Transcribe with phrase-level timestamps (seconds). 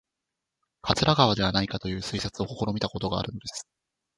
[0.81, 3.67] 桂川ではないかという推察を試みたことがあるのです